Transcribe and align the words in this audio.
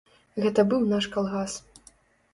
Гэта 0.45 0.65
быў 0.71 0.81
наш 0.95 1.09
калгас. 1.17 1.61